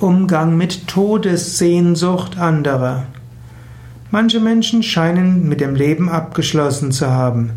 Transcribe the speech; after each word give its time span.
Umgang 0.00 0.56
mit 0.56 0.86
Todessehnsucht 0.86 2.38
anderer. 2.38 3.04
Manche 4.10 4.40
Menschen 4.40 4.82
scheinen 4.82 5.46
mit 5.46 5.60
dem 5.60 5.74
Leben 5.74 6.08
abgeschlossen 6.08 6.90
zu 6.90 7.10
haben. 7.10 7.52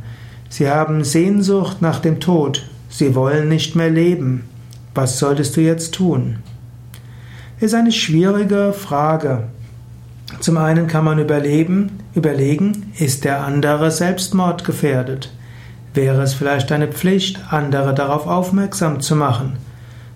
Sie 0.49 0.69
haben 0.69 1.05
Sehnsucht 1.05 1.81
nach 1.81 2.01
dem 2.01 2.19
Tod. 2.19 2.67
Sie 2.89 3.15
wollen 3.15 3.47
nicht 3.47 3.77
mehr 3.77 3.89
leben. 3.89 4.43
Was 4.93 5.19
solltest 5.19 5.55
du 5.55 5.61
jetzt 5.61 5.93
tun? 5.93 6.39
Ist 7.61 7.75
eine 7.75 7.93
schwierige 7.93 8.73
Frage. 8.73 9.43
Zum 10.41 10.57
einen 10.57 10.87
kann 10.87 11.05
man 11.05 11.19
überleben, 11.19 11.91
überlegen, 12.13 12.91
ist 12.99 13.23
der 13.23 13.39
andere 13.45 13.89
selbstmordgefährdet? 13.89 15.31
Wäre 15.93 16.21
es 16.21 16.33
vielleicht 16.33 16.73
eine 16.73 16.89
Pflicht, 16.89 17.39
andere 17.51 17.93
darauf 17.93 18.27
aufmerksam 18.27 18.99
zu 18.99 19.15
machen? 19.15 19.53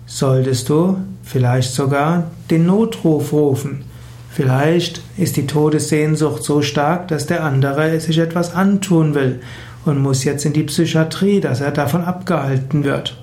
Solltest 0.08 0.70
du 0.70 0.96
vielleicht 1.22 1.72
sogar 1.72 2.24
den 2.50 2.66
Notruf 2.66 3.32
rufen. 3.32 3.84
Vielleicht 4.30 5.02
ist 5.16 5.36
die 5.36 5.46
Todessehnsucht 5.46 6.42
so 6.42 6.62
stark, 6.62 7.08
dass 7.08 7.26
der 7.26 7.44
andere 7.44 8.00
sich 8.00 8.18
etwas 8.18 8.54
antun 8.54 9.14
will 9.14 9.40
und 9.84 10.00
muss 10.00 10.24
jetzt 10.24 10.46
in 10.46 10.52
die 10.52 10.62
Psychiatrie, 10.64 11.40
dass 11.40 11.60
er 11.60 11.70
davon 11.70 12.02
abgehalten 12.02 12.84
wird. 12.84 13.16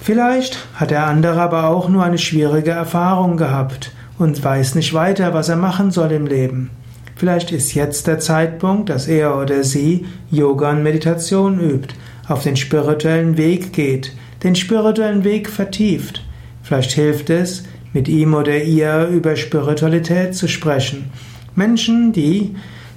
Vielleicht 0.00 0.58
hat 0.74 0.90
der 0.90 1.06
andere 1.06 1.40
aber 1.40 1.68
auch 1.68 1.88
nur 1.88 2.04
eine 2.04 2.18
schwierige 2.18 2.70
Erfahrung 2.70 3.36
gehabt 3.36 3.92
und 4.18 4.44
weiß 4.44 4.74
nicht 4.74 4.94
weiter, 4.94 5.34
was 5.34 5.48
er 5.48 5.56
machen 5.56 5.90
soll 5.90 6.12
im 6.12 6.26
Leben. 6.26 6.70
Vielleicht 7.16 7.50
ist 7.50 7.74
jetzt 7.74 8.06
der 8.06 8.18
Zeitpunkt, 8.20 8.90
dass 8.90 9.08
er 9.08 9.38
oder 9.38 9.64
sie 9.64 10.06
Yoga 10.30 10.70
und 10.70 10.82
Meditation 10.82 11.58
übt, 11.58 11.94
auf 12.28 12.42
den 12.42 12.56
spirituellen 12.56 13.36
Weg 13.36 13.72
geht, 13.72 14.12
den 14.44 14.54
spirituellen 14.54 15.24
Weg 15.24 15.48
vertieft. 15.48 16.22
Vielleicht 16.62 16.92
hilft 16.92 17.30
es, 17.30 17.64
mit 17.92 18.08
ihm 18.08 18.34
oder 18.34 18.62
ihr 18.62 19.08
über 19.08 19.36
Spiritualität 19.36 20.34
zu 20.34 20.48
sprechen. 20.48 21.10
Menschen, 21.54 22.12
die 22.12 22.54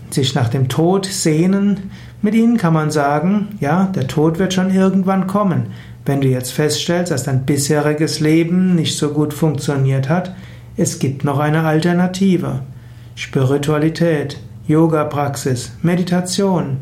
sich 0.10 0.36
nach 0.36 0.50
dem 0.50 0.70
Tod 0.70 1.06
sehnen, 1.06 1.92
mit 2.22 2.34
ihnen 2.34 2.58
kann 2.58 2.74
man 2.74 2.92
sagen, 2.92 3.58
ja, 3.60 3.86
der 3.86 4.08
Tod 4.08 4.40
wird 4.40 4.54
schon 4.54 4.74
irgendwann 4.74 5.28
kommen. 5.28 5.68
Wenn 6.06 6.22
du 6.22 6.28
jetzt 6.28 6.52
feststellst, 6.52 7.12
dass 7.12 7.24
dein 7.24 7.46
bisheriges 7.46 8.20
Leben 8.20 8.76
nicht 8.76 8.98
so 8.98 9.10
gut 9.10 9.34
funktioniert 9.34 10.10
hat, 10.10 10.34
es 10.78 11.00
gibt 11.00 11.24
noch 11.24 11.40
eine 11.40 11.64
Alternative. 11.64 12.62
Spiritualität, 13.16 14.40
Yoga-Praxis, 14.68 15.74
Meditation, 15.82 16.78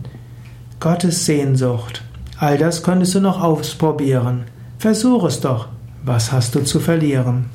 Gottes 0.80 1.26
Sehnsucht. 1.26 2.04
All 2.38 2.58
das 2.58 2.84
könntest 2.84 3.16
du 3.16 3.20
noch 3.20 3.42
ausprobieren. 3.42 4.46
Versuch 4.86 5.24
es 5.24 5.42
doch. 5.42 5.70
Was 6.04 6.32
hast 6.32 6.54
du 6.54 6.64
zu 6.64 6.80
verlieren? 6.80 7.46